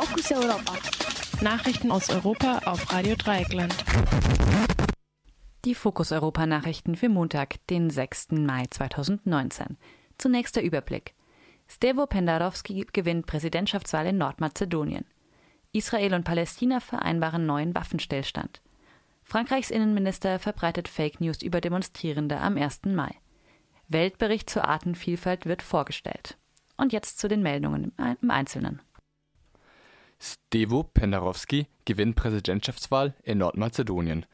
Fokus 0.00 0.30
Europa. 0.30 0.74
Nachrichten 1.40 1.90
aus 1.90 2.08
Europa 2.08 2.60
auf 2.66 2.92
Radio 2.92 3.16
Dreieckland. 3.16 3.74
Die 5.64 5.74
Fokus 5.74 6.12
Europa 6.12 6.46
Nachrichten 6.46 6.94
für 6.94 7.08
Montag, 7.08 7.66
den 7.66 7.90
6. 7.90 8.28
Mai 8.30 8.66
2019. 8.70 9.76
Zunächst 10.16 10.54
der 10.54 10.62
Überblick. 10.62 11.14
Stevo 11.66 12.06
Pendarovski 12.06 12.86
gewinnt 12.92 13.26
Präsidentschaftswahl 13.26 14.06
in 14.06 14.18
Nordmazedonien. 14.18 15.04
Israel 15.72 16.14
und 16.14 16.22
Palästina 16.22 16.78
vereinbaren 16.78 17.44
neuen 17.44 17.74
Waffenstillstand. 17.74 18.62
Frankreichs 19.24 19.70
Innenminister 19.70 20.38
verbreitet 20.38 20.86
Fake 20.86 21.20
News 21.20 21.42
über 21.42 21.60
Demonstrierende 21.60 22.38
am 22.38 22.56
1. 22.56 22.82
Mai. 22.84 23.16
Weltbericht 23.88 24.48
zur 24.48 24.64
Artenvielfalt 24.64 25.44
wird 25.44 25.60
vorgestellt. 25.60 26.38
Und 26.76 26.92
jetzt 26.92 27.18
zu 27.18 27.26
den 27.26 27.42
Meldungen 27.42 27.92
im 28.22 28.30
Einzelnen. 28.30 28.80
Stevo 30.20 30.82
Pendarovski 30.82 31.66
gewinnt 31.84 32.16
Präsidentschaftswahl 32.16 33.14
in 33.22 33.38
Nordmazedonien. 33.38 34.26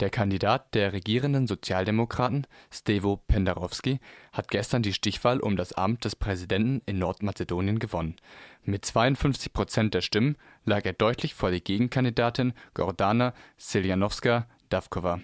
Der 0.00 0.10
Kandidat 0.10 0.74
der 0.74 0.92
regierenden 0.92 1.46
Sozialdemokraten, 1.46 2.46
Stevo 2.70 3.16
Pendarovski, 3.28 3.98
hat 4.32 4.48
gestern 4.48 4.82
die 4.82 4.92
Stichwahl 4.92 5.40
um 5.40 5.56
das 5.56 5.72
Amt 5.72 6.04
des 6.04 6.16
Präsidenten 6.16 6.82
in 6.84 6.98
Nordmazedonien 6.98 7.78
gewonnen. 7.78 8.16
Mit 8.62 8.84
52 8.84 9.52
Prozent 9.52 9.94
der 9.94 10.02
Stimmen 10.02 10.36
lag 10.64 10.84
er 10.84 10.92
deutlich 10.92 11.34
vor 11.34 11.50
der 11.50 11.60
Gegenkandidatin 11.60 12.52
Gordana 12.74 13.32
Siljanovska-Davkova. 13.58 15.20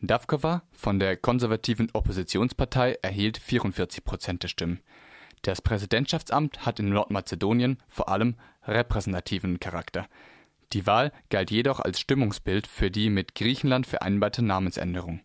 Davkova 0.00 0.62
von 0.72 0.98
der 0.98 1.16
konservativen 1.16 1.88
Oppositionspartei 1.92 2.98
erhielt 3.02 3.38
44 3.38 4.04
Prozent 4.04 4.42
der 4.42 4.48
Stimmen. 4.48 4.80
Das 5.42 5.62
Präsidentschaftsamt 5.62 6.66
hat 6.66 6.80
in 6.80 6.88
Nordmazedonien 6.90 7.78
vor 7.88 8.08
allem 8.08 8.36
repräsentativen 8.66 9.60
Charakter. 9.60 10.08
Die 10.72 10.86
Wahl 10.86 11.12
galt 11.30 11.50
jedoch 11.50 11.80
als 11.80 12.00
Stimmungsbild 12.00 12.66
für 12.66 12.90
die 12.90 13.08
mit 13.08 13.34
Griechenland 13.34 13.86
vereinbarte 13.86 14.44
Namensänderung. 14.44 15.20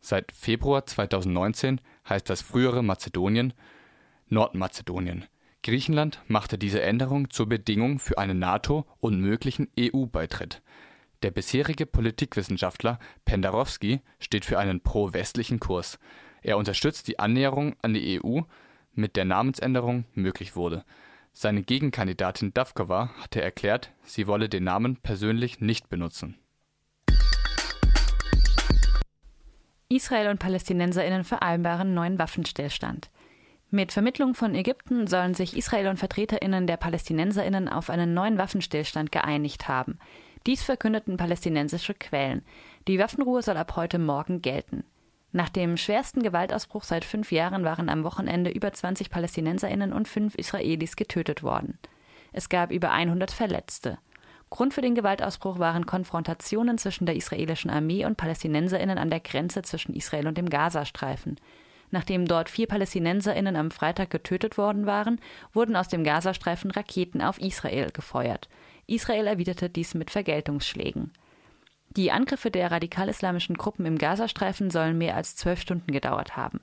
Seit 0.00 0.32
Februar 0.32 0.86
2019 0.86 1.80
heißt 2.08 2.28
das 2.28 2.42
frühere 2.42 2.82
Mazedonien 2.84 3.54
Nordmazedonien. 4.28 5.24
Griechenland 5.62 6.20
machte 6.28 6.58
diese 6.58 6.82
Änderung 6.82 7.30
zur 7.30 7.48
Bedingung 7.48 7.98
für 7.98 8.18
einen 8.18 8.38
NATO 8.38 8.86
und 9.00 9.18
möglichen 9.18 9.68
EU-Beitritt. 9.80 10.62
Der 11.22 11.30
bisherige 11.30 11.86
Politikwissenschaftler 11.86 12.98
Pendarovski 13.24 14.00
steht 14.18 14.44
für 14.44 14.58
einen 14.58 14.82
pro-westlichen 14.82 15.58
Kurs. 15.58 15.98
Er 16.42 16.58
unterstützt 16.58 17.08
die 17.08 17.18
Annäherung 17.18 17.74
an 17.80 17.94
die 17.94 18.20
EU, 18.22 18.42
mit 18.94 19.16
der 19.16 19.24
Namensänderung 19.24 20.04
möglich 20.14 20.56
wurde. 20.56 20.84
Seine 21.32 21.62
Gegenkandidatin 21.62 22.54
Davkova 22.54 23.10
hatte 23.20 23.42
erklärt, 23.42 23.90
sie 24.04 24.26
wolle 24.26 24.48
den 24.48 24.64
Namen 24.64 24.96
persönlich 24.96 25.60
nicht 25.60 25.88
benutzen. 25.88 26.38
Israel 29.88 30.28
und 30.28 30.38
PalästinenserInnen 30.38 31.24
vereinbaren 31.24 31.94
neuen 31.94 32.18
Waffenstillstand. 32.18 33.10
Mit 33.70 33.90
Vermittlung 33.90 34.34
von 34.34 34.54
Ägypten 34.54 35.06
sollen 35.08 35.34
sich 35.34 35.56
Israel 35.56 35.88
und 35.88 35.98
VertreterInnen 35.98 36.66
der 36.66 36.76
PalästinenserInnen 36.76 37.68
auf 37.68 37.90
einen 37.90 38.14
neuen 38.14 38.38
Waffenstillstand 38.38 39.10
geeinigt 39.10 39.66
haben. 39.66 39.98
Dies 40.46 40.62
verkündeten 40.62 41.16
palästinensische 41.16 41.94
Quellen. 41.94 42.42
Die 42.86 42.98
Waffenruhe 42.98 43.42
soll 43.42 43.56
ab 43.56 43.76
heute 43.76 43.98
Morgen 43.98 44.42
gelten. 44.42 44.84
Nach 45.36 45.48
dem 45.48 45.76
schwersten 45.76 46.22
Gewaltausbruch 46.22 46.84
seit 46.84 47.04
fünf 47.04 47.32
Jahren 47.32 47.64
waren 47.64 47.88
am 47.88 48.04
Wochenende 48.04 48.52
über 48.52 48.72
20 48.72 49.10
PalästinenserInnen 49.10 49.92
und 49.92 50.06
fünf 50.06 50.36
Israelis 50.36 50.94
getötet 50.94 51.42
worden. 51.42 51.76
Es 52.32 52.48
gab 52.48 52.70
über 52.70 52.92
100 52.92 53.32
Verletzte. 53.32 53.98
Grund 54.48 54.74
für 54.74 54.80
den 54.80 54.94
Gewaltausbruch 54.94 55.58
waren 55.58 55.86
Konfrontationen 55.86 56.78
zwischen 56.78 57.04
der 57.04 57.16
israelischen 57.16 57.68
Armee 57.68 58.04
und 58.04 58.16
PalästinenserInnen 58.16 58.96
an 58.96 59.10
der 59.10 59.18
Grenze 59.18 59.62
zwischen 59.62 59.96
Israel 59.96 60.28
und 60.28 60.38
dem 60.38 60.48
Gazastreifen. 60.48 61.40
Nachdem 61.90 62.26
dort 62.26 62.48
vier 62.48 62.68
PalästinenserInnen 62.68 63.56
am 63.56 63.72
Freitag 63.72 64.10
getötet 64.10 64.56
worden 64.56 64.86
waren, 64.86 65.20
wurden 65.52 65.74
aus 65.74 65.88
dem 65.88 66.04
Gazastreifen 66.04 66.70
Raketen 66.70 67.20
auf 67.20 67.40
Israel 67.40 67.90
gefeuert. 67.90 68.48
Israel 68.86 69.26
erwiderte 69.26 69.68
dies 69.68 69.94
mit 69.94 70.12
Vergeltungsschlägen. 70.12 71.10
Die 71.96 72.10
Angriffe 72.10 72.50
der 72.50 72.72
radikal-islamischen 72.72 73.56
Gruppen 73.56 73.86
im 73.86 73.98
Gazastreifen 73.98 74.68
sollen 74.70 74.98
mehr 74.98 75.14
als 75.14 75.36
zwölf 75.36 75.60
Stunden 75.60 75.92
gedauert 75.92 76.36
haben. 76.36 76.60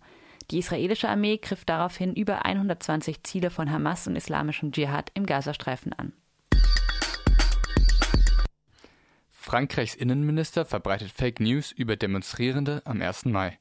Die 0.50 0.60
israelische 0.60 1.08
Armee 1.08 1.38
griff 1.38 1.64
daraufhin 1.64 2.14
über 2.14 2.44
120 2.44 3.24
Ziele 3.24 3.50
von 3.50 3.72
Hamas 3.72 4.08
und 4.08 4.18
islamischem 4.18 4.74
Dschihad 4.74 5.10
im 5.14 5.26
Gazastreifen 5.26 5.94
an. 5.94 6.12
Frankreichs 9.32 9.96
Innenminister 9.96 10.66
verbreitet 10.66 11.12
Fake 11.12 11.40
News 11.40 11.72
über 11.72 11.96
Demonstrierende 11.96 12.82
am 12.84 13.02
1. 13.02 13.26
Mai. 13.26 13.58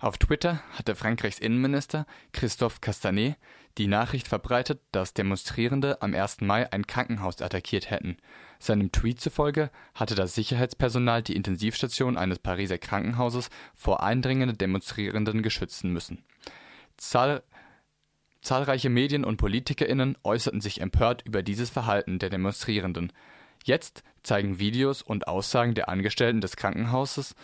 Auf 0.00 0.16
Twitter 0.16 0.62
hatte 0.72 0.96
Frankreichs 0.96 1.38
Innenminister 1.38 2.06
Christophe 2.32 2.78
Castanet 2.80 3.36
die 3.76 3.86
Nachricht 3.86 4.28
verbreitet, 4.28 4.80
dass 4.92 5.12
Demonstrierende 5.12 6.00
am 6.00 6.14
1. 6.14 6.40
Mai 6.40 6.72
ein 6.72 6.86
Krankenhaus 6.86 7.42
attackiert 7.42 7.90
hätten. 7.90 8.16
Seinem 8.58 8.92
Tweet 8.92 9.20
zufolge 9.20 9.70
hatte 9.94 10.14
das 10.14 10.34
Sicherheitspersonal 10.34 11.22
die 11.22 11.36
Intensivstation 11.36 12.16
eines 12.16 12.38
Pariser 12.38 12.78
Krankenhauses 12.78 13.50
vor 13.74 14.02
eindringenden 14.02 14.56
Demonstrierenden 14.56 15.42
geschützen 15.42 15.92
müssen. 15.92 16.24
Zahl 16.96 17.42
Zahlreiche 18.40 18.88
Medien 18.88 19.26
und 19.26 19.36
PolitikerInnen 19.36 20.16
äußerten 20.24 20.62
sich 20.62 20.80
empört 20.80 21.22
über 21.26 21.42
dieses 21.42 21.68
Verhalten 21.68 22.18
der 22.18 22.30
Demonstrierenden. 22.30 23.12
Jetzt 23.64 24.02
zeigen 24.22 24.58
Videos 24.58 25.02
und 25.02 25.28
Aussagen 25.28 25.74
der 25.74 25.90
Angestellten 25.90 26.40
des 26.40 26.56
Krankenhauses, 26.56 27.34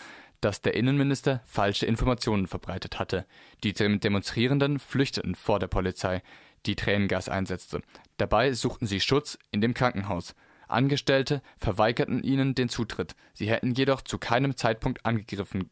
dass 0.41 0.62
der 0.62 0.74
Innenminister 0.74 1.42
falsche 1.44 1.86
Informationen 1.86 2.47
verbreitet 2.47 2.98
hatte. 2.98 3.26
Die 3.64 3.72
Demonstrierenden 3.72 4.78
flüchteten 4.78 5.34
vor 5.34 5.58
der 5.58 5.69
Polizei, 5.69 6.22
die 6.66 6.76
Tränengas 6.76 7.28
einsetzte. 7.28 7.82
Dabei 8.16 8.52
suchten 8.52 8.86
sie 8.86 9.00
Schutz 9.00 9.38
in 9.50 9.60
dem 9.60 9.75
Krankenhaus. 9.75 10.34
Angestellte 10.69 11.42
verweigerten 11.58 12.22
ihnen 12.22 12.54
den 12.54 12.69
Zutritt. 12.69 13.14
Sie 13.34 13.48
hätten 13.48 13.75
jedoch 13.75 14.02
zu 14.02 14.19
keinem 14.19 14.56
Zeitpunkt 14.56 15.06
angegriffen 15.06 15.70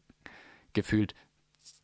gefühlt, 0.75 1.15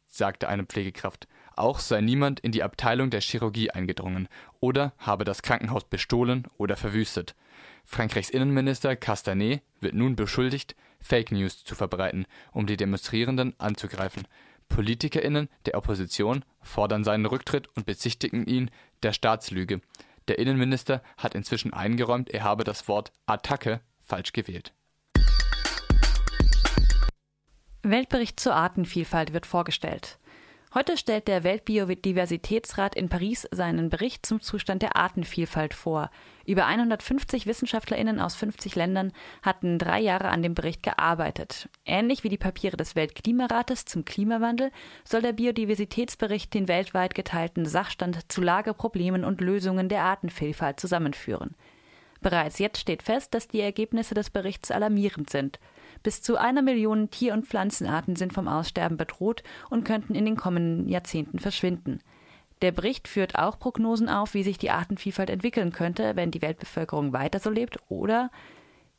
sagte 0.08 0.48
eine 0.48 0.66
Pflegekraft. 0.66 1.28
Auch 1.56 1.80
sei 1.80 2.02
niemand 2.02 2.40
in 2.40 2.52
die 2.52 2.64
Abteilung 2.64 3.10
der 3.10 3.22
Chirurgie 3.22 3.72
eingedrungen 3.72 4.28
oder 4.60 4.94
habe 4.98 5.26
das 5.26 5.42
Krankenhaus 5.42 5.86
bestohlen 5.86 6.48
oder 6.58 6.78
verwüstet. 6.78 7.36
Frankreichs 7.84 8.30
Innenminister 8.30 8.96
Castanet 8.96 9.62
wird 9.80 9.96
nun 9.96 10.16
beschuldigt, 10.16 10.76
Fake 11.02 11.32
News 11.32 11.64
zu 11.64 11.76
verbreiten, 11.76 12.26
um 12.52 12.68
die 12.68 12.78
Demonstrierenden 12.78 13.54
anzugreifen. 13.60 14.28
PolitikerInnen 14.70 15.50
der 15.66 15.78
Opposition 15.78 16.46
fordern 16.62 17.04
seinen 17.04 17.26
Rücktritt 17.26 17.68
und 17.76 17.86
bezichtigen 17.86 18.46
ihn 18.46 18.72
der 19.04 19.12
Staatslüge. 19.12 19.82
Der 20.28 20.40
Innenminister 20.40 21.02
hat 21.18 21.36
inzwischen 21.36 21.74
eingeräumt, 21.74 22.30
er 22.30 22.44
habe 22.44 22.64
das 22.64 22.88
Wort 22.88 23.12
Attacke 23.26 23.82
falsch 24.02 24.32
gewählt. 24.32 24.74
Weltbericht 27.84 28.40
zur 28.40 28.56
Artenvielfalt 28.56 29.34
wird 29.34 29.48
vorgestellt. 29.48 30.20
Heute 30.74 30.96
stellt 30.96 31.28
der 31.28 31.44
Weltbiodiversitätsrat 31.44 32.96
in 32.96 33.10
Paris 33.10 33.46
seinen 33.52 33.90
Bericht 33.90 34.26
zum 34.26 34.40
Zustand 34.40 34.82
der 34.82 34.96
Artenvielfalt 34.96 35.74
vor. 35.74 36.10
Über 36.46 36.66
150 36.66 37.46
Wissenschaftlerinnen 37.46 38.22
aus 38.22 38.36
50 38.36 38.76
Ländern 38.76 39.12
hatten 39.42 39.78
drei 39.78 40.00
Jahre 40.00 40.30
an 40.30 40.42
dem 40.42 40.54
Bericht 40.54 40.82
gearbeitet. 40.82 41.68
Ähnlich 41.84 42.24
wie 42.24 42.30
die 42.30 42.38
Papiere 42.38 42.78
des 42.78 42.96
Weltklimarates 42.96 43.84
zum 43.84 44.06
Klimawandel 44.06 44.72
soll 45.04 45.22
der 45.22 45.34
Biodiversitätsbericht 45.34 46.54
den 46.54 46.70
weltweit 46.70 47.16
geteilten 47.16 47.66
Sachstand 47.66 48.32
zu 48.32 48.42
Lageproblemen 48.42 49.26
und 49.26 49.42
Lösungen 49.42 49.90
der 49.90 50.04
Artenvielfalt 50.04 50.80
zusammenführen. 50.80 51.54
Bereits 52.22 52.60
jetzt 52.60 52.80
steht 52.80 53.04
fest, 53.04 53.34
dass 53.34 53.48
die 53.48 53.62
Ergebnisse 53.62 54.14
des 54.14 54.30
Berichts 54.30 54.72
alarmierend 54.72 55.30
sind. 55.30 55.60
Bis 56.04 56.22
zu 56.22 56.38
einer 56.38 56.62
Million 56.62 57.10
Tier- 57.10 57.34
und 57.34 57.46
Pflanzenarten 57.46 58.16
sind 58.16 58.34
vom 58.34 58.48
Aussterben 58.48 58.98
bedroht 58.98 59.44
und 59.70 59.84
könnten 59.84 60.16
in 60.16 60.26
den 60.26 60.38
kommenden 60.38 60.88
Jahrzehnten 60.88 61.40
verschwinden. 61.40 62.00
Der 62.62 62.72
Bericht 62.72 63.08
führt 63.08 63.40
auch 63.40 63.58
Prognosen 63.58 64.08
auf, 64.08 64.36
wie 64.36 64.44
sich 64.44 64.60
die 64.60 64.70
Artenvielfalt 64.70 65.32
entwickeln 65.32 65.72
könnte, 65.72 66.16
wenn 66.16 66.30
die 66.30 66.44
Weltbevölkerung 66.44 67.12
weiter 67.12 67.40
so 67.40 67.50
lebt 67.50 67.80
oder 67.90 68.30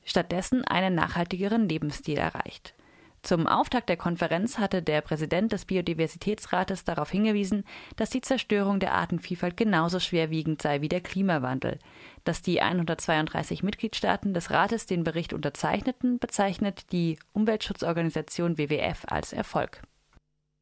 stattdessen 0.05 0.65
einen 0.65 0.97
nachhaltigeren 0.97 1.69
Lebensstil 1.69 2.19
erreicht. 2.19 2.75
Zum 3.23 3.47
Auftakt 3.47 3.89
der 3.89 3.97
Konferenz 3.97 4.59
hatte 4.59 4.83
der 4.83 5.01
Präsident 5.01 5.53
des 5.53 5.65
Biodiversitätsrates 5.65 6.83
darauf 6.83 7.09
hingewiesen, 7.09 7.65
dass 7.95 8.11
die 8.11 8.21
Zerstörung 8.21 8.81
der 8.81 8.95
Artenvielfalt 8.95 9.57
genauso 9.57 10.01
schwerwiegend 10.01 10.61
sei 10.61 10.81
wie 10.81 10.89
der 10.89 11.01
Klimawandel. 11.01 11.79
Dass 12.25 12.43
die 12.43 12.61
132 12.61 13.63
Mitgliedstaaten 13.63 14.35
des 14.35 14.51
Rates 14.51 14.87
den 14.87 15.05
Bericht 15.05 15.33
unterzeichneten, 15.33 16.19
bezeichnet 16.19 16.91
die 16.91 17.17
Umweltschutzorganisation 17.33 18.59
WWF 18.59 19.05
als 19.07 19.33
Erfolg. 19.33 19.83